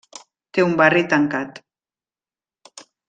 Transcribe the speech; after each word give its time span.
Té 0.57 0.63
un 0.69 0.73
barri 0.79 1.03
tancat. 1.11 1.61